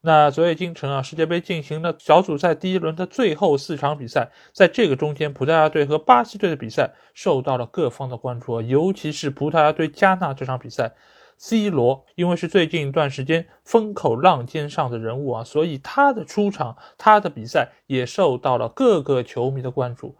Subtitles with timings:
[0.00, 10.94] 那昨夜今晨啊，世界杯进行了小组赛第一轮的最后四场比赛，在这个中间，葡萄牙队和巴西队的比赛受到了各方的关注，尤其是葡萄牙对加纳这场比赛
[11.36, 20.14] ，C 罗因为是最近一段时间风口浪尖上的人物啊，所以他的出场，他的比赛也受到了各个球迷的关注。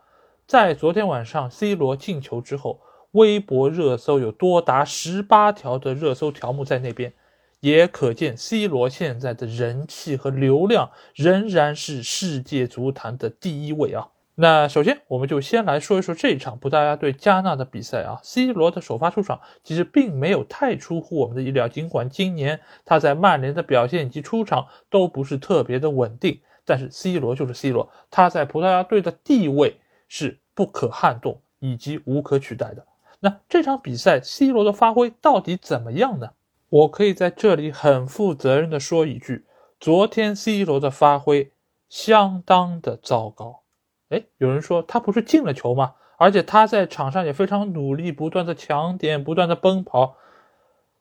[0.45, 2.81] 在昨天晚上 C 罗进球之后，
[3.13, 7.13] 微博热搜有多达十八条的热搜条目在那边。
[7.61, 14.09] 也可见，C 罗现在的人气和流量仍然是世界足坛的第一位啊。
[14.37, 18.21] 那首先，我们就先来说一说这场葡萄牙对加纳的比赛啊。
[18.23, 32.87] C 罗的首发出场其实并没有太出乎我们的意料，尽管今年他在曼联的表现以及出场都不是特别的稳定，但是 C 罗就是 C 罗，他在葡萄牙队的地位是不可撼动以及无可取代的。
[33.19, 36.31] 那这场比赛，C 罗的发挥到底怎么样呢？
[36.71, 39.47] 我可以在这里很负责任的说一句：
[39.81, 41.53] 昨天 C 罗的发挥
[41.89, 43.63] 相当的糟糕。
[44.11, 45.95] 哎，有人说他不是进了球吗？
[46.19, 50.17] 而且他在场上也非常努力，不断的抢点，不断的奔跑。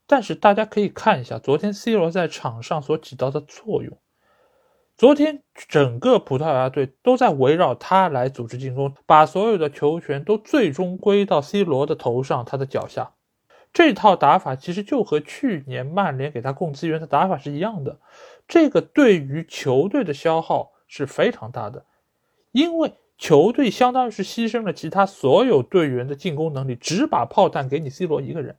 [0.05, 3.97] 但是大家可以看一下昨天 C 罗在场上所起到的作用。
[4.95, 13.11] 昨天整个葡萄牙队都在围绕他来组织进攻，把所有的球权都最终归到 C 罗的头上，他的脚下。
[13.77, 17.99] 这套打法其实就和去年曼联给他供资源的打法是一样的，
[18.47, 21.85] 这个对于球队的消耗是非常大的，
[22.51, 28.55] 因为球队相当于是牺牲了其他所有队员的进攻能力，只把炮弹给你 C 罗一个人，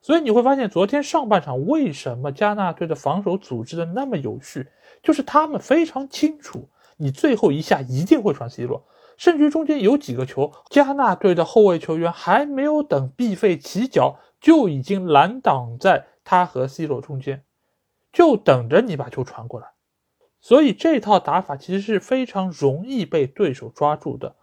[0.00, 4.68] 所以你会发现昨天上半场为什么加纳队的防守组织的那么有序，
[5.02, 8.82] 就是他们非常清楚你最后一下一定会传 C 罗，
[9.18, 14.18] 甚至中间有几个球，加纳队的后卫球员还没有等毕费起脚。
[14.42, 17.44] 就已经拦挡在他和 C 罗中间，
[18.12, 19.68] 就等着你把球传过来。
[20.40, 24.34] 所以这套打法其实是非常容易被对手抓住的。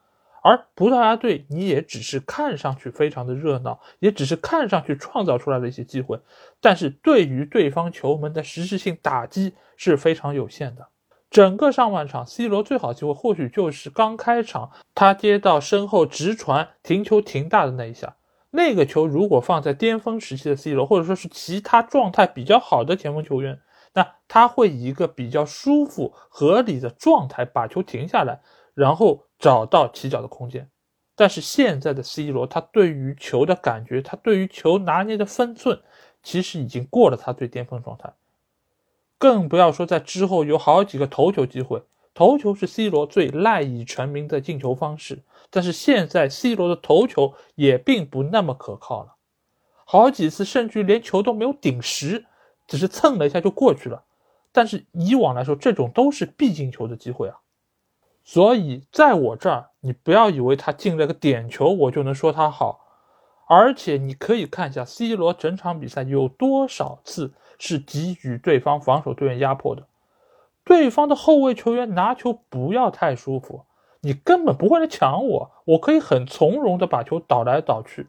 [0.41, 6.17] 而葡萄牙队，你也只是看上去非常的热闹，也只是看上去创造出来的一些机会，
[6.61, 10.88] 但是对于对方球门的实质性打击是非常有限的。
[11.29, 18.15] 整个上半场，C 罗最好机会或许就是刚开场他接到身后直传停球停大的那一下。
[18.51, 23.59] 那个球如果放在巅峰时期的 C 罗，或者说是其他状态比较好的前锋球员，
[23.93, 28.41] 那他会以一个比较舒服、合理的状态把球停下来，
[28.73, 30.69] 然后找到起脚的空间。
[31.15, 35.81] 但是现在的 C 罗，他对于球的感觉，他对于球拿捏的分寸，
[36.23, 38.13] 其实已经过了他最巅峰状态。
[39.17, 41.83] 更不要说在之后有好几个头球机会，
[42.13, 45.23] 头球是 C 罗最赖以成名的进球方式。
[45.49, 49.15] 但是现在，C 罗的头球也并不那么可靠了，
[49.85, 52.25] 好几次甚至连球都没有顶实，
[52.67, 54.03] 只是蹭了一下就过去了。
[54.51, 57.38] 但是以往来说，这种都是必进球的机会啊。
[58.23, 62.85] 所以在我这儿，你不要以为他进了个点球，我就能说他好。
[63.47, 69.88] 而且你可以看一下 C 罗整场比赛有多少次是给予对方防守队员压迫的，
[70.63, 73.65] 对方的后卫球员拿球不要太舒服。
[74.01, 78.07] 你根本不会来抢我，我可以很从容的把球倒来倒去，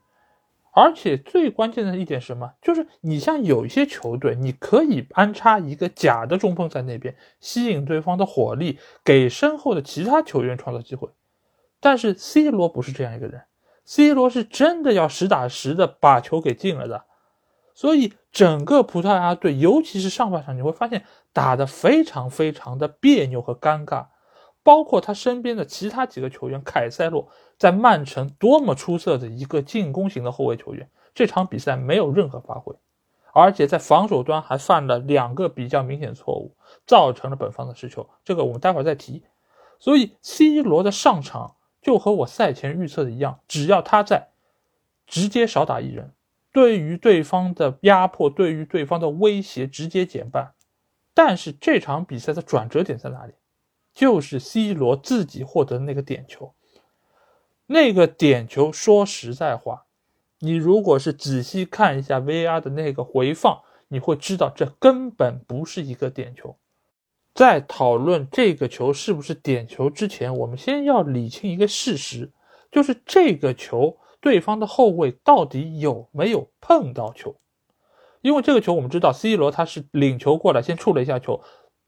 [0.72, 2.52] 而且最关键的一点是什么？
[2.62, 11.08] 就是你像有一些球队，你可以安插一个假的中锋在那边，吸引对方的火力，给身后的其他球员创造机会。
[11.80, 13.42] 但是 C 罗不是这样一个人
[13.84, 17.04] ，C 罗是真的要实打实的把球给进了的，
[17.74, 24.06] 所以整个葡萄牙队，尤其是上半场，你会发现打得非常非常的别扭和尴尬。
[24.70, 32.72] 包括他身边的其他几个球员，凯塞洛在曼城多么出色的一个进攻型的后卫球员，这场比赛没有任何发挥，
[33.34, 36.54] 而且在防守端还犯了两个比较明显的错误，
[36.86, 38.08] 造成了本方的失球。
[38.24, 39.24] 这个我们待会儿再提。
[39.80, 44.28] 所以 C 罗的上场就和我赛前预测的一样，只要他在，
[45.04, 46.12] 直接少打一人，
[46.52, 50.52] 对于对方的压迫，对于对方的威胁直接减半。
[51.12, 53.32] 但是这场比赛的转折点在哪里？
[53.92, 56.54] 就是 C 罗自己获得那个点球，
[57.66, 59.84] 那个点球，说实在话，
[60.38, 66.56] 你如果是仔细看一下 VR 的那个回放，你会知道这根本不是一个点球。
[67.32, 72.30] 在讨论这个球是不是点球之前，我们先要理清一个事实，
[72.72, 77.36] 就是这个球对方的后卫到底有没有碰到球？
[78.20, 81.40] 因为这个球我们知道，C 罗他是领球过来先触了一下球，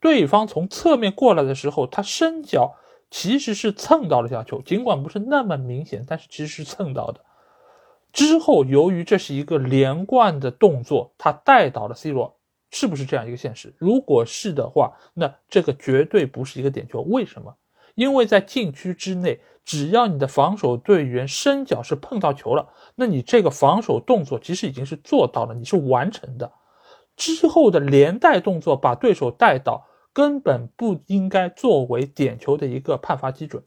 [0.03, 2.75] 对方从侧面过来的时候，他伸脚
[3.11, 7.21] 其实是蹭到了下球，尽管不是那么明显，但是其实是蹭到的。
[8.13, 12.37] 之后由于这是一个连贯的动作，他带倒了 C 罗。
[12.75, 13.75] 是不是这样一个现实？
[13.77, 17.03] 如果是的话，那这个绝对不是一个点球。
[17.03, 17.55] 为什么？
[17.95, 26.51] 因为在禁区之内，只要你的防守队员伸脚是碰到球了，那你这个防守动作其实已经是做到了，你是完成的。
[27.15, 33.63] 之后的连带动作把对手带倒，根本不应该作为点球的一个判罚基准，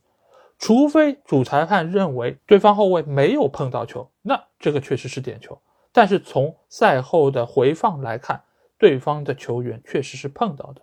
[0.57, 5.59] 除非主裁判认为对方后卫没有碰到球，那这个确实是点球。
[5.92, 8.44] 但是从赛后的回放来看，
[8.77, 10.81] 对方的球员确实是碰到的，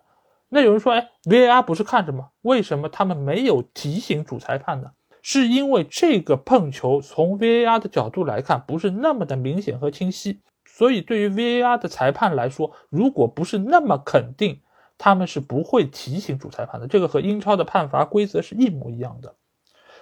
[0.49, 2.29] 那有人说，哎，VAR 不是看着吗？
[2.41, 4.91] 为什么他们没有提醒主裁判呢？
[5.21, 14.59] 是因为这个碰球从 VAR 的角度来看不是那么的明显和清晰，所以对于 VAR 的裁判来说，如果不是那么肯定，
[15.03, 16.87] 他们是不会提醒主裁判的。
[16.87, 19.35] 这个和英超的判罚规则是一模一样的。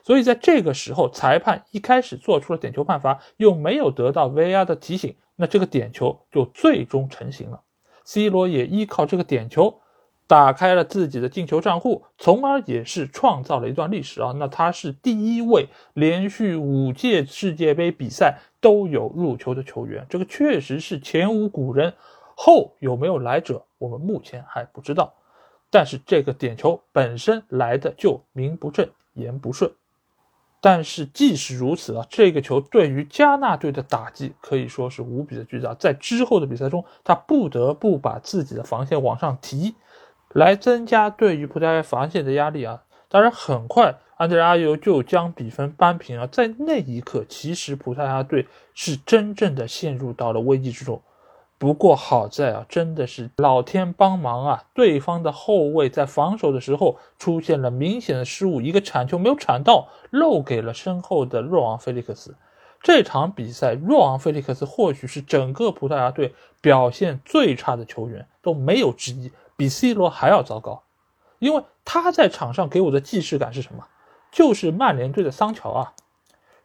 [0.04, 7.62] 所以在这个时候，裁判一开始做出了点球判罚，又没有得到 VR 的提醒，那这个点球就最终成型了。
[8.04, 9.82] C 罗也依靠这个点球
[10.28, 14.36] 打开了自己的进球账户，从而也是创造了一段历史啊！
[14.38, 21.96] 那他是第一位连续五届世界杯比赛都有入球的球员，这个确实是前无古人，
[22.36, 25.14] 后有没有来者，我们目前还不知道。
[25.70, 29.72] 但是这个点球本身来的就名不正言不顺。
[30.64, 35.74] 但是即使如此啊，这个球对于加纳队的打击可以说是无比的巨大。
[35.74, 39.74] 在之后的比赛中，他不得不把自己的防线往上提，
[40.34, 42.84] 来增加对于葡萄牙防线的压力啊。
[43.10, 46.28] 当然，很快安德烈阿尤就将比分扳平啊。
[46.28, 51.02] 在那一刻，其实葡萄牙队是真正的陷入到了危机之中。
[51.62, 54.64] 不过好在啊，真的是老天帮忙啊！
[54.74, 62.36] 对方的后卫在防守的时候出现了明显的失误，一个铲球没有铲到，漏给了身后的若昂·菲利克斯。
[62.82, 70.82] 这场比赛，若昂·菲利克斯或许是整个葡萄牙队表现最差的球员，都没有之一，比 C 罗还要糟糕。
[71.38, 73.86] 因为他在场上给我的既视感是什么？
[74.32, 75.94] 就是曼联队的桑乔啊。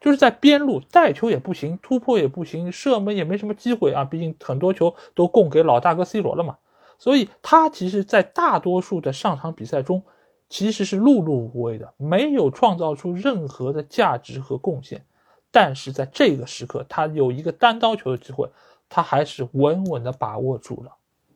[0.07, 4.05] 就是在边路带球也不行，突破也不行，射门也没什么机会啊！
[4.05, 6.59] 毕竟很多球都供给老大哥 C 罗了嘛。
[6.97, 10.05] 所以他其实，在大多数的上场比赛中，
[10.49, 15.05] 其实是碌碌无为的，没有创造出任何的价值和贡献。
[15.51, 18.49] 但是在这个时刻，他有一个单刀球的机会，
[18.89, 20.93] 他还是稳稳的把握住了。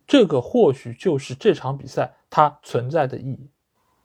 [0.06, 3.48] 这个或许就是这场比赛它存在的意义。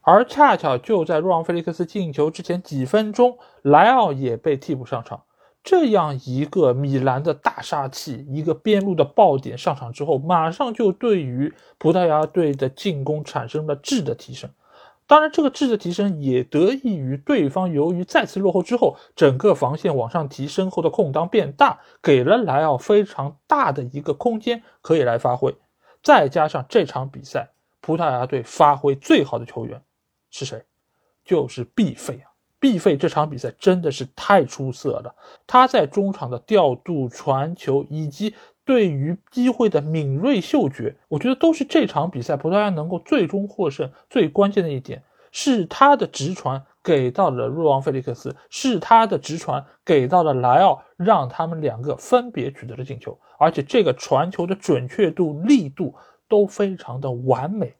[0.05, 5.23] 而恰巧就在若昂·菲利克斯进球之前几分钟，莱奥也被替补上场。
[5.63, 14.51] 这样一个米兰的大杀器，一个边路的爆点上场之后，马上就对于葡萄牙队的进攻产生了质的提升。
[15.07, 25.55] 当然，这个质的提升也得益于对方由于再次落后之后，整个防线往上提升后的空当变大，给了莱奥非常大的一个空间可以来发挥。
[26.03, 27.49] 再加上这场比赛，
[27.81, 29.81] 葡萄牙队发挥最好的球员。
[30.37, 30.61] 是谁？
[31.23, 32.27] 就是毕费啊！
[32.59, 35.15] 毕费这场比赛真的是太出色了。
[35.47, 45.01] 他在中场的调度、传球以及对于机会的敏锐嗅觉，我觉得都是这场比赛葡萄牙能够最终获胜最关键的一点。
[45.31, 53.17] 是他的直传给到了若昂·费利克斯，是他的直传给到了莱奥，让他们两个分别取得了进球。
[53.37, 55.95] 而且这个传球的准确度、力度
[56.27, 57.73] 都非常的完美。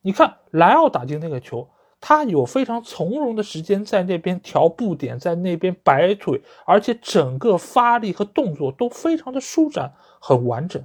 [0.00, 1.68] 你看莱奥打进那个球。
[2.00, 10.82] 他有非常从容的时间在那边调步点，在那边摆腿，而且整个发力和动作都非常的舒展，很完整。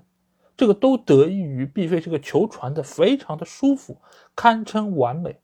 [0.57, 3.97] 这个都得益于毕飞这个球传的非常的舒服，
[4.35, 5.39] 堪称完美，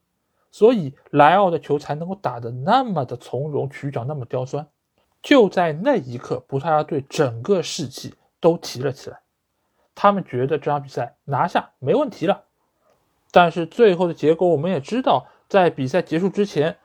[0.51, 4.67] 所以莱奥的球才能够打得那么的从容，曲角那么刁钻。
[5.21, 9.19] 就在那一刻，葡萄牙队整个士气都提了起来，
[9.93, 12.45] 他们觉得这场比赛拿下没问题了。
[13.31, 15.27] 但是最后的结果我们也知道。
[15.49, 16.77] 在比赛结束之前，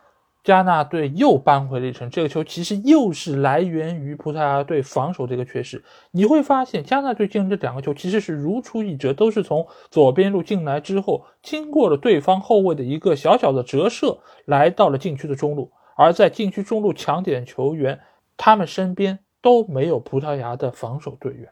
[0.42, 2.09] 加纳队又扳回了一城。
[2.09, 5.85] 这个球其实又是来源于葡萄牙队防守的一个缺失。
[6.11, 15.71] 你会发现，加纳队进这两个球其实是如出一辙，都是从左边路进来之后，经过了对方后卫的一个小小的折射，来到了禁区的中路。
[15.97, 18.00] 而在禁区中路抢点球员，
[18.37, 21.50] 他们身边都没有葡萄牙的防守队员，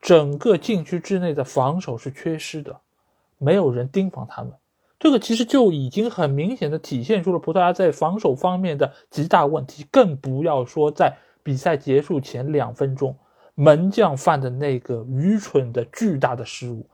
[0.00, 2.80] 整个禁区之内的防守是缺失的，
[3.38, 4.52] 没有人盯防他们。
[4.98, 13.16] 这个其实就已经很明显的体现出了葡萄牙在防守方面的极大问题，更不要说在比赛结束前两分钟，
[13.54, 16.84] 门将犯的那个愚蠢的巨大的失误，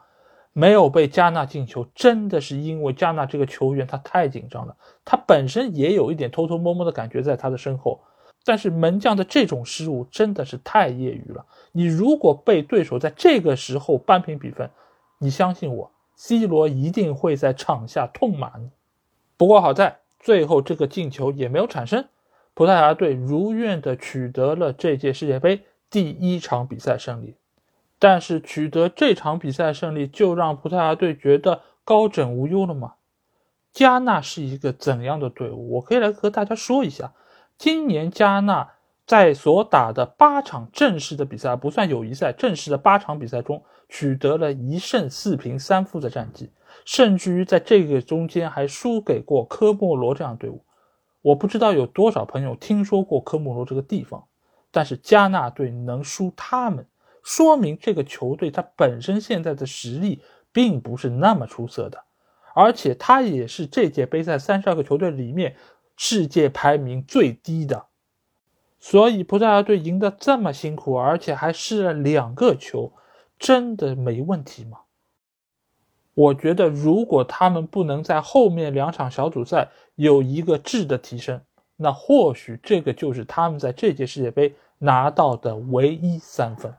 [0.52, 8.00] 没有被加纳进球，真的是因为加纳这个球员他太紧张了，他本身也有一点偷偷摸摸的感觉在他的身后，
[8.44, 14.68] 但是门将的这种失误真的是太业余了，你如果被对手在这个时候扳平比分，
[15.18, 15.90] 你相信我。
[16.16, 18.70] C 罗一定会在场下痛骂你。
[19.36, 22.06] 不过好在最后这个进球也没有产生，
[22.54, 27.36] 葡萄牙队如愿的取得了这届世界杯第一场比赛胜利。
[27.98, 32.94] 但是取得这场比赛胜利就让葡萄牙队觉得高枕无忧了吗？
[33.72, 35.74] 加纳是一个怎样的队伍？
[35.74, 37.12] 我可以来和大家说一下，
[37.58, 38.70] 今年加纳。
[39.06, 43.62] 在所打的八场正式的比赛，不算友谊赛，正式的八场比赛中，
[43.94, 46.50] 取得了一胜四平三负的战绩，
[46.84, 50.64] 甚至于在这个中间还输给过科莫罗这样的队伍。
[51.22, 54.24] 我不知道有多少朋友听说过科莫罗这个地方，
[54.72, 56.84] 但是加纳队能输他们，
[57.22, 60.20] 说明这个球队它本身现在的实力
[60.50, 62.02] 并不是那么出色的，
[62.52, 65.54] 而且它也是这届杯赛三十二个球队里面
[65.96, 67.86] 世界排名最低的。
[68.80, 72.92] 所以葡萄牙队赢得这么辛苦，而且还失了两个球，
[73.44, 74.78] 真的没问题吗？
[76.14, 81.42] 我觉得，如果他们不能在后面两场小组赛有一个质的提升，
[81.76, 86.74] 那或许这个就是他们在这届世界杯拿到的唯一三分。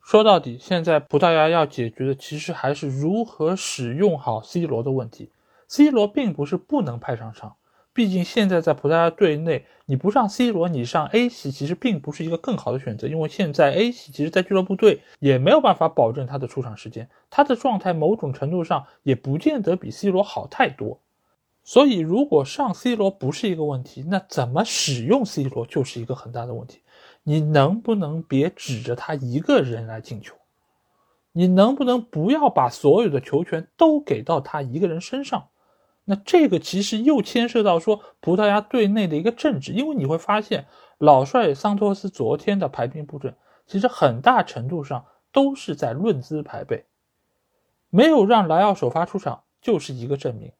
[0.00, 5.30] 说到底，现在葡萄牙要解决的其实还是如何使用好 C 罗的问题。
[5.68, 7.56] C 罗并不是不能派上场。
[7.94, 20.98] 毕竟现在在葡萄牙队内，你不上 C 罗，你上 A 系其实并不是一个更好的选择，因为现在 A 系其实，在俱乐部队也没有办法保证他的出场时间，他的状态某种程度上也不见得比 C 罗好太多。
[21.62, 26.80] 所以，如果上 C 罗不是一个问题，那怎么使用 C 罗就是一个很大的问题。
[27.22, 30.34] 你能不能别指着他一个人来进球？
[31.32, 35.48] 你能不能不要把所有的球权都给到他一个人身上？
[36.04, 40.66] 那这个其实又牵涉到说葡萄牙队内的一个政治，因为你会发现
[40.98, 43.34] 老帅桑托斯昨天的排兵布阵，
[43.66, 46.84] 其实很大程度上都是在论资排辈，
[47.88, 50.52] 没有让莱奥首发出场就是一个证明，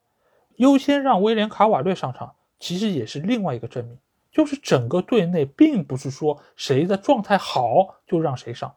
[0.57, 3.99] 优先让威廉卡瓦略上场其实也是另外一个证明，
[4.33, 8.75] 就是整个队内并不是说谁的状态好就让谁上。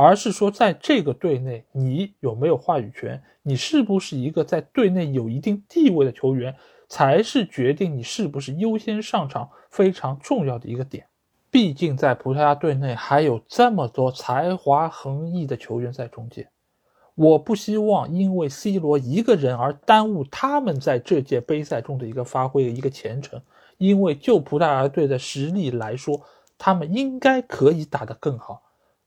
[0.00, 3.20] 而是说，在这个队内，你有没有话语权？
[3.42, 6.54] 你是不是一个在队内有一定地位的球员，
[6.88, 11.06] 才是决定你是不是优先上场非常重要的一个点。
[11.50, 16.48] 毕竟，在葡萄牙队内还有这么多才华横溢的球员在中间，
[17.16, 23.42] 我不希望因为 C 罗一个人而耽误他们在这届杯赛中的一个发挥、一个前程。
[23.78, 26.20] 因为就葡萄牙队的实力来说，
[26.56, 28.62] 他们应该可以打得更好。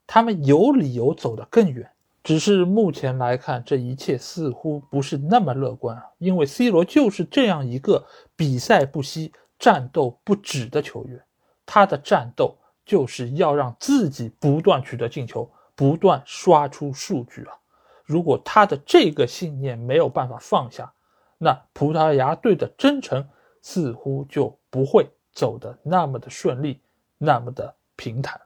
[0.07, 1.89] 他们有理由走得更远，
[2.23, 6.05] 只是目前来看，这一切似乎不是那么乐观啊。
[6.17, 8.05] 因为 C 罗就是这样一个
[8.35, 11.23] 比赛不息、战斗不止的球员，
[11.65, 17.53] 他的战斗就是要让自己不断取得进球，不断刷出数据啊。
[18.03, 20.93] 如果他的这个信念没有办法放下，
[21.37, 23.29] 那葡萄牙队的征程
[23.61, 26.81] 似乎就不会走得那么的顺利，
[27.17, 28.41] 那么的平坦。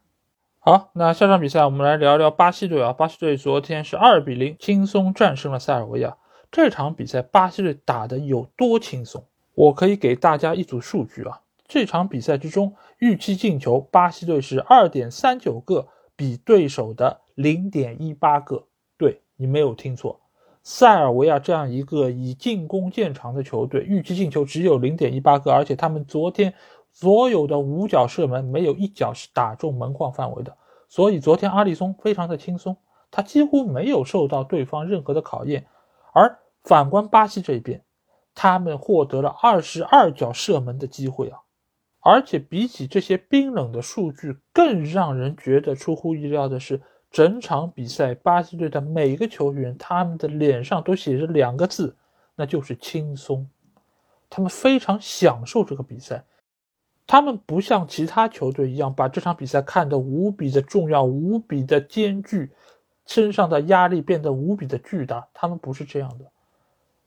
[0.68, 2.92] 好，那下场比赛我们来聊聊巴西队啊。
[2.92, 6.18] 巴西队昨天是二比零轻松战胜了塞尔维亚。
[6.52, 9.24] 这场比赛巴西队打得有多轻松？
[9.54, 11.42] 我可以给大家一组数据啊。
[11.68, 18.64] 这场比赛之中，预期进球巴西队是二点三九个，比对手的零点一八个。
[18.98, 20.20] 对你没有听错，
[20.64, 26.56] 塞尔维亚这样一个以进攻见长的球队，预期进球只有零点一八个，而且他们昨天。
[26.98, 30.56] 所有的五脚射门没有一脚是打中门框范围的，
[30.88, 32.78] 所以昨天阿里松非常的轻松，
[33.12, 35.68] 他几乎没有受到对方任何的考验。
[36.14, 37.84] 而反观巴西这边，
[38.34, 41.40] 他们获得了二十二脚射门的机会啊！
[42.00, 51.98] 而且比起这些冰冷的数据，更让人觉得出乎意料的是，整场比赛巴西队的每个球员，他们的脸上都写着两个字，
[52.36, 53.50] 那就是轻松。
[54.30, 56.24] 他们非常享受这个比赛。
[57.08, 62.50] 他们不像其他球队一样把这场比赛看得无比的重要、无比的艰巨，
[63.06, 65.28] 身上的压力变得无比的巨大。
[65.34, 66.26] 他们不是这样的，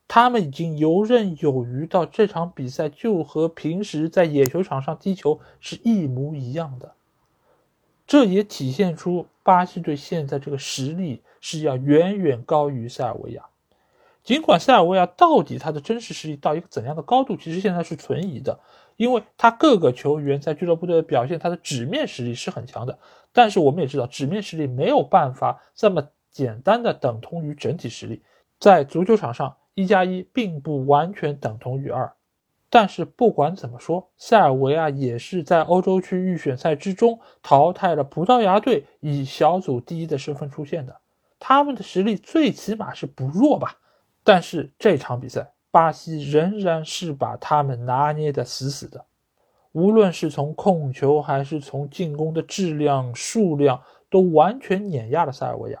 [0.07, 6.93] 他们已经游刃有余到这场比赛就和平时在野球场上踢球是一模一样的。
[8.07, 13.45] 这也体现出巴西队现在这个实力是要远远高于塞尔维亚。
[14.23, 18.59] 尽管塞尔维亚到底他的真实实力到一个怎样的高度，其实现在是存疑的，
[18.99, 22.99] 因为他各个球员在俱乐部队的表现，他的纸面实力是很强的，
[23.31, 28.21] 但是我们也知道，纸面实力没有办法这么简单的等同于整体实力，
[28.59, 32.11] 在足球场上，一加一并不完全等同于二。
[32.69, 40.99] 但是不管怎么说，塞尔维亚也是在欧洲区预选赛之中淘汰了葡萄牙队，以小组第一的身份出现的。
[41.39, 43.77] 他们的实力最起码是不弱吧？
[44.25, 49.05] 但是这场比赛，巴西仍然是把他们拿捏的死死的，
[49.71, 55.79] 无论是从控球还是从进攻的质量、数量，都完全碾压了塞尔维亚。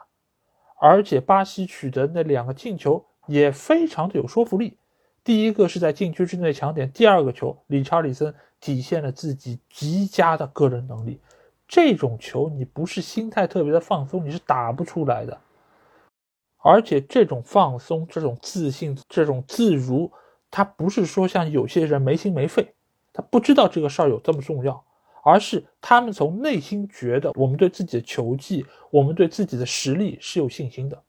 [0.79, 4.77] 而且巴西取得那两个进球也非常的有说服力。
[5.23, 11.19] 第一个是在禁区之内抢点，第二个球，理查里森体现了自己极佳的个人能力。
[11.67, 15.37] 这种球你不是心态特别的放松，你是打不出来的。
[16.61, 20.11] 而且这种放松、这种自信、这种自如，
[20.51, 22.73] 他不是说像有些人没心没肺，
[23.13, 24.83] 他不知道这个事儿有这么重要，
[25.23, 31.01] 而是他们从内心觉得我们对自己的球技，我们对自己的实力是有信心的，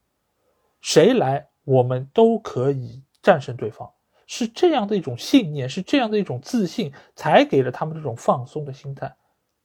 [0.79, 3.89] 谁来我们都可以战胜对方。
[4.27, 9.13] 是这样的一种信念，是这样的一种自信，才给了他们这种放松的心态，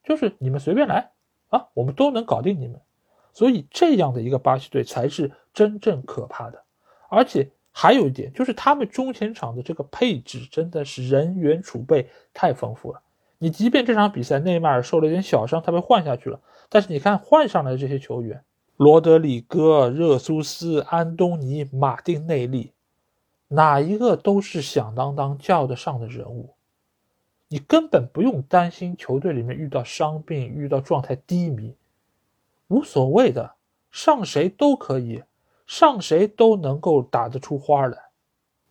[0.02, 1.12] 就是你们随便来
[1.50, 2.80] 啊，我们都能搞定你们。
[3.32, 6.62] 所以这样的一个巴西队才是真正可怕的。
[7.08, 13.00] 而且还有一点，就是他们中前场的这个配置真的是人员储备太丰富了。
[13.38, 18.44] 你即便这场比赛内马尔受了一点小伤，他被换下去了，但是你看换上来的这些球员，
[18.76, 22.72] 罗德里戈、热苏斯、安东尼、马丁内利。
[23.48, 26.54] 哪一个都是响当当叫得上的人物，
[27.46, 31.76] 你根本不用担心球队里面遇到伤病、遇到状态低迷，
[32.66, 33.54] 无所谓的，
[33.92, 35.22] 上谁都可以，
[35.66, 37.98] 上谁都能够打得出花来。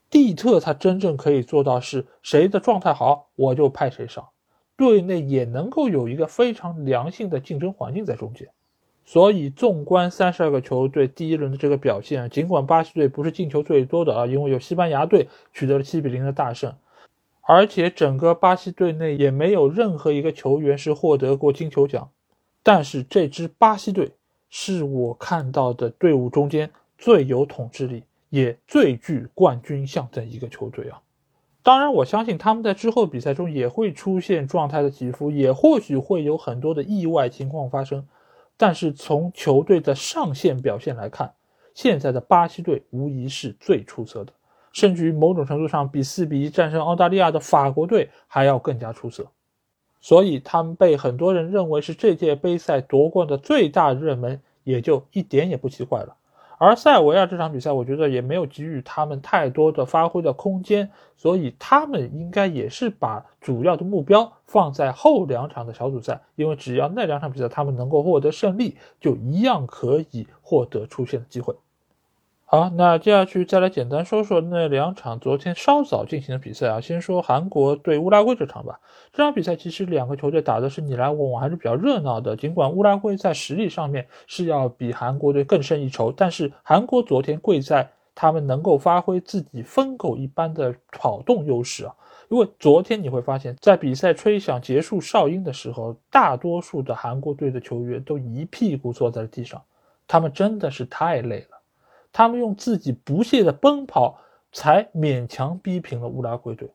[0.10, 4.30] 蒂特他真正可以做到是谁的状态好，我就派谁上，
[4.78, 8.48] 队内也能够有一个非常良性的竞争环境在中间。
[9.08, 16.74] 所以，纵观三十二个球队第一轮的这个表现，尽管巴西队不是进球最多的啊，因为有西班牙队取得了七比零的大胜，
[17.42, 22.10] 而且整个巴西队内也没有任何一个球员是获得过金球奖，
[22.64, 24.14] 但是这支巴西队
[24.50, 31.02] 是我看到的队伍中间最有统治力，也最具冠军相的一个球队啊。
[31.62, 38.08] 当然，我相信他们在之后比赛中也会出现状态的起伏，也或许会有很多的意外情况发生。
[38.58, 41.34] 但是从球队的上限表现来看，
[41.74, 44.32] 现在的巴西队无疑是最出色的，
[44.72, 49.28] 甚至于某种程度上比四比一战胜澳大利亚的法国队还要更加出色，
[50.00, 56.16] 所以他们被很多人认为是这届杯赛夺冠的最大热门，也就一点也不奇怪了。
[56.58, 71.56] 而塞尔维亚这场比赛，我觉得也没有给予他们太多的发挥的空间，所以他们应该也是把主要的目标放在后两场的小组赛，因为只要那两场比赛他们能够获得胜利，就一样可以获得出线的机会。
[72.48, 76.80] 好，那接下去再来简单说说那两场昨天稍早进行的比赛啊。
[76.80, 78.80] 先说韩国对乌拉圭这场吧。
[79.12, 82.36] 这场比赛其实两个球队打的是你来我往，还是比较热闹的。
[82.36, 91.96] 尽管乌拉圭在实力上面是要比韩国队更胜一筹，但是韩国昨天贵在他们能够发挥自己疯狗一般的跑动优势啊。
[92.30, 99.60] 因为昨天你会发现在比赛吹响结束哨音的时候，大多数的韩国队的球员都一屁股坐在了地上，
[100.08, 101.55] 他们真的是太累了。
[102.18, 104.22] 他们用自己不懈的奔跑，
[104.54, 106.72] 才勉强逼平了乌拉圭队。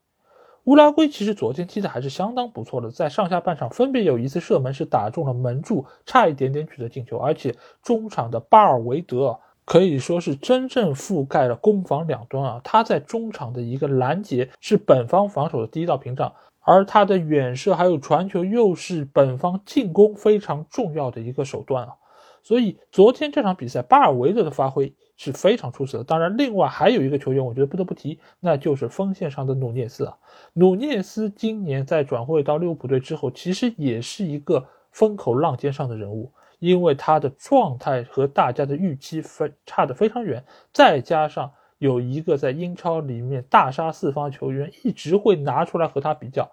[0.64, 12.60] 乌拉圭其实昨天踢的还是相当不错的，在上下半场分别有一次射门是打中了门柱，差一点点取得进球，而且中场的巴尔维德可以说是真正覆盖了攻防两端啊！
[12.62, 21.94] 他在中场的一个拦截是本方防守的第一道屏障，而他的远射还有传球又是本方进攻非常重要的一个手段啊！
[22.42, 24.94] 所以昨天这场比赛，巴尔维德的发挥。
[25.22, 26.04] 是非常出色的。
[26.04, 30.16] 当然，另外还有一个球员，我觉得不得不提，那就是锋线上的努涅斯啊。
[30.54, 46.50] 努涅斯今年在转会到利物浦队之后，其实也是一个风口浪尖上的人物，因为他的状态和大家的预期分差的非常远，再加上有一个在英超里面大杀四方球员一直会拿出来和他比较，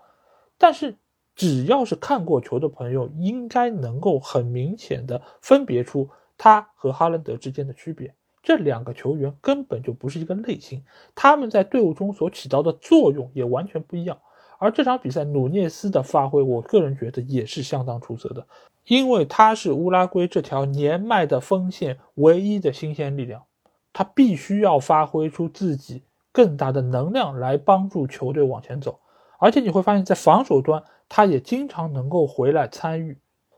[0.58, 0.93] 但是
[1.36, 8.13] 只要是看过球的朋友，应该能够很明显的分别出他和哈兰德之间的区别。
[8.47, 10.81] 这两个球员根本就不是一个类型，
[11.13, 14.17] 他们在队伍中所起到的作用也完全不一样。
[14.57, 18.47] 而这场比赛，努涅斯的发挥，我个人觉得也是相当出色的，
[18.86, 23.43] 因为他是乌拉圭这条年迈的锋线唯一的新鲜力量。
[23.91, 29.01] 他必须要发挥出自己更大的能量来帮助球队往前走。
[29.39, 33.17] 而且你会发现在防守端，他也经常能够回来参与，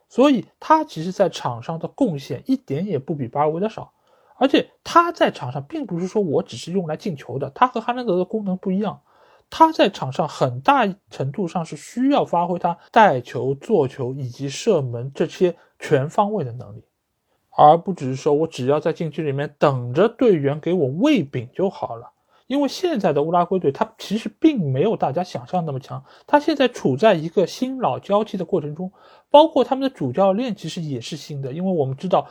[0.09, 3.93] 所以他其实在场上的贡献一点也不比巴尔韦德少。
[4.39, 9.01] 而且他在场上并不是说我只是用来进球的，他和哈兰德的功能不一样。
[9.51, 16.83] 他在场上很大程度上是需要发挥他带球、做球以及射门这些全方位的能力，
[17.57, 22.11] 而不只是说我只要在禁区里面等着队员给我喂饼就好了。
[22.45, 28.91] 因为现在的乌拉圭队，他其实并没有大家想象那么强，他现在处在一个新老交替的过程中，
[29.29, 32.27] 包括他们的主教练其实也是新的，因为我们知道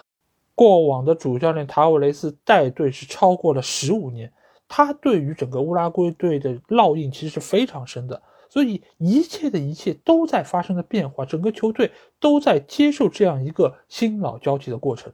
[0.58, 4.32] 过往的主教练塔瓦雷斯带队是超过了十五年。
[4.66, 15.12] 他对于整个乌拉圭队的烙印其实是非常深的，所以一切的一切都在发生着变化，整个球队都在接受这样一个新老交替的过程。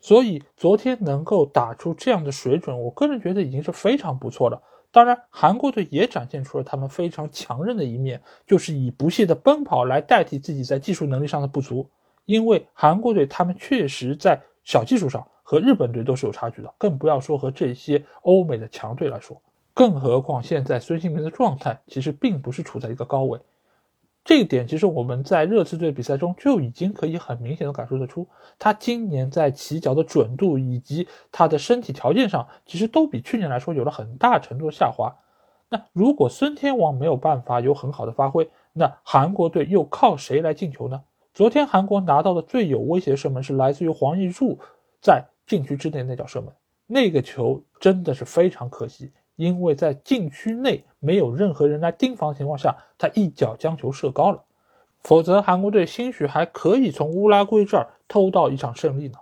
[0.00, 4.62] 所以昨天能够打出这样的水准，我个人觉得已经是非常不错了。
[4.90, 11.86] 当然，韩国队也展现出了他们非常强韧的一面，就是以不懈的奔跑来代替自己在技术能力上的不足。
[12.24, 15.26] 因为韩国队他们确实在小技术上。
[15.42, 19.42] 和日本队都是有差距的，更不要说和这些欧美的强队来说。
[19.74, 23.40] 更何况现在孙兴民的状态其实并不是处在一个高位，
[24.22, 28.28] 这一点其实我们在热刺队比赛中就已经可以很明显的感受得出，
[28.60, 35.12] 他今年在起脚的准度以及他的身体条件上，其实都比去年来说有了很大程度的下滑。
[35.68, 41.02] 那如果孙天王没有办法有很好的发挥，那韩国队又靠谁来进球呢？
[41.40, 44.58] 昨天韩国拿到的最有威胁射门是来自于黄义柱
[45.00, 45.24] 在。
[45.46, 46.52] 禁区之内那脚射门，
[46.86, 54.44] 那个球真的是非常可惜，因为在禁区内没有任何人来盯防情况下，他一脚将球射高了，
[55.02, 59.14] 否则韩国队兴许还可以从乌拉圭这儿偷到一场胜利呢。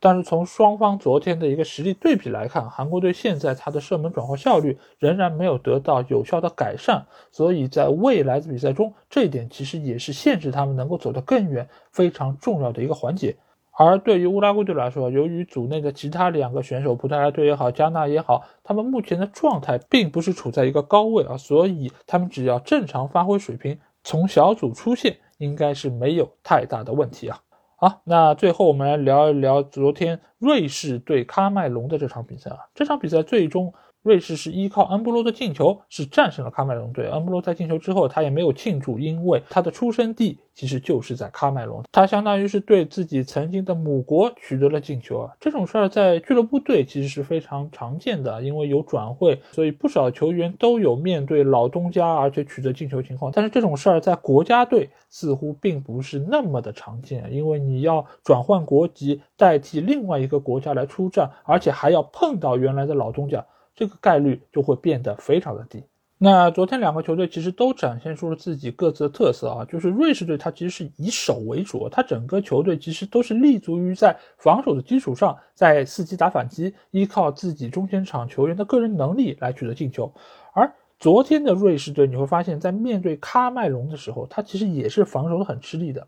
[0.00, 13.36] 但是从双方昨天的一个实力对比来看，韩国队现在他的射门转化效率仍然没有得到有效的改善，所以在未来的比赛中，这一点其实也是限制他们能够走得更远非常重要的一个环节。
[13.72, 27.40] 而对于乌拉圭队来说，由于组内的其他两个选手，葡萄牙队也好，加纳也好，他们目前的状态并不是处在一个高位啊，所以他们只要正常发挥水平，从小组出线应该是没有太大的问题啊。
[27.82, 33.72] 好，那最后我们来聊一聊昨天瑞士对喀麦隆的这场比赛啊，这场比赛最终。
[34.02, 37.06] 瑞士是依靠恩布罗的进球是战胜了喀麦隆队。
[37.10, 45.32] 恩布罗在进球之后，他也没有庆祝，因为他的出生地其实就是在喀麦隆，他相当于是对自己曾经的母国取得了进球啊。
[45.38, 53.30] 这种事儿在俱乐部队其实是非常常见的，因为有转会，所以不少球员都有面对老东家而且取得进球情况。
[53.34, 63.44] 但是这种事儿在国家队似乎并不是那么的常见，因为你要转换国籍，代替另外一个国家来出战，而且还要碰到原来的老东家。
[63.80, 65.82] 这个概率就会变得非常的低。
[66.18, 80.12] 那昨天两个球队其实都展现出了自己各自的特色啊，就是瑞士队它其实是以守为主，它整个球队其实都是立足于在防守的基础上，在伺机打反击，依靠自己中前场球员的个人能力来取得进球。
[80.52, 86.06] 而昨天的瑞士队你会发现在面对喀麦隆的时候，他其实也是防守的很吃力的，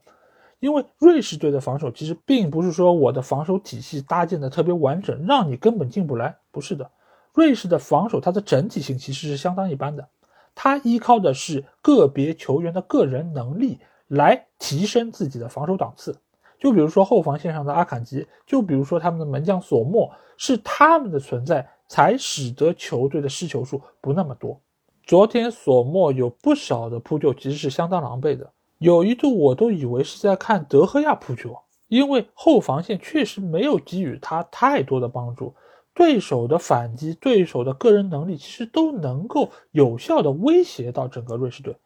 [0.60, 6.90] 因为瑞士队的防守其实并不是说我的防守体系搭建的特别完整，让你根本进不来，不是的。
[7.32, 10.08] 瑞士的防守，它的整体性其实是相当一般的，
[10.54, 16.16] 它依靠的是个别球员的个人能力来提升自己的防守档次。
[16.60, 24.60] 就比如说后防线上的阿坎吉，就比如说他们的门将索莫，是他们的存在才使得球队的失球数不那么多。
[25.04, 35.52] 昨天索莫有不少的扑救，其实是相当狼狈的，有一度我都以为是在看德赫亚扑救，因为后防线确实没有给予他太多的帮助。
[35.94, 41.76] 对手的反击，对手的个人能力，其实都能够有效的威胁到整个瑞士队，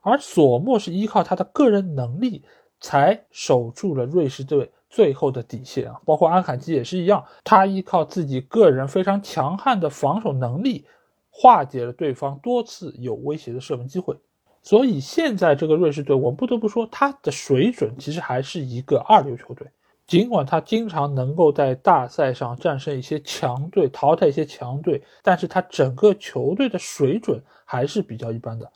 [0.00, 2.44] 而索莫是依靠他的个人能力
[2.80, 10.86] 才守住了瑞士队最后的底线啊，包括安坎吉也是一样，他依靠自己个人非常强悍的防守能力，
[11.30, 14.16] 化解了对方多次有威胁的射门机会，
[14.62, 19.66] 所以现在这个瑞士队，我不得不说，他的水准其实还是一个二流球队。
[20.12, 28.70] 尽管他经常能够在大赛上战胜一些强队，淘汰一些强队，但是他整个球队的水准还是比较一般的。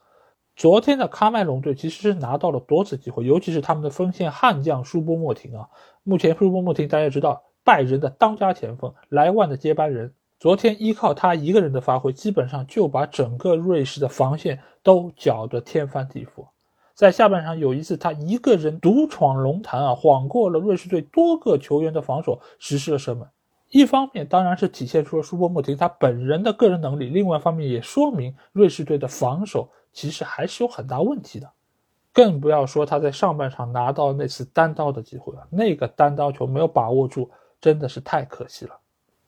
[0.54, 5.68] 昨天的喀麦隆队其实是拿到了多次机会，尤其是他们的锋线悍将舒波莫廷啊。
[6.04, 10.14] 目前舒波莫廷大家知道，拜仁的当家前锋，莱万的接班人。
[10.40, 16.46] 昨天依靠他一个人的发挥，基本上就把整个瑞士的防线都搅得天翻地覆。
[16.96, 23.28] 在下半场有一次，他一个人独闯龙潭啊，晃过了瑞士队多个球员的防守，实施了射门。
[23.68, 31.46] 一方面当然是体现出了舒波莫廷他本人的个人能力，另外一方面也说明瑞士队的防守其实还是有很大问题的。
[32.14, 37.30] 更不要说他在上半场拿到那次单刀的机会了，那个单刀球没有把握住，
[37.60, 38.74] 真的是太可惜了，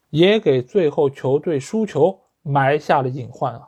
[0.09, 3.68] 也给最后球队输球埋下了隐患啊。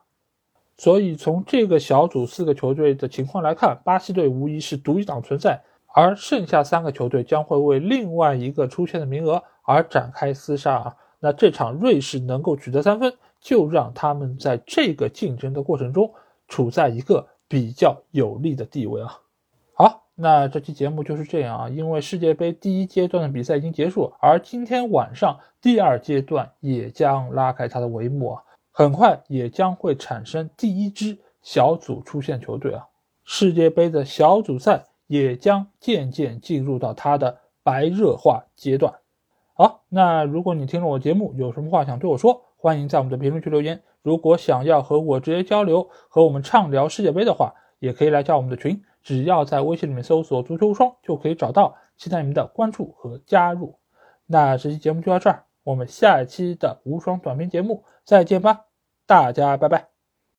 [0.80, 5.60] 所以从这个小组四个球队的情况来看，巴西队无疑是独一档存在，
[5.94, 10.96] 而剩下三个球队将会为另外一个出线的名额而展开厮杀啊。
[11.18, 13.12] 那这场瑞士能够取得三分，
[13.42, 16.10] 就让他们在这个竞争的过程中
[16.48, 17.28] 处在一个。
[17.50, 19.18] 比较有利的地位啊，
[19.74, 21.68] 好，那这期节目就是这样啊。
[21.68, 32.87] 因为世界杯第一阶段的比赛已经结束，而今天晚上第二阶段也将拉开它的帷幕啊，很快也将会产生第一支小组出线球队啊。
[33.24, 38.94] 世界杯的小组赛也将渐渐进入到它的白热化阶段。
[39.54, 43.83] 好，那如果你听了我节目，有什么话想对我说，欢迎在我们的评论区留言。
[44.02, 51.76] 如果想要和我直接交流，和我们畅聊世界杯的话，也可以来加我们的群，只要在微信里面搜索“足球无双”就可以找到。
[51.96, 53.78] 期待你们的关注和加入。
[54.24, 58.66] 那这期节目就到这儿，我们下期的无双短评节目再见吧，
[59.07, 59.89] 大家拜拜。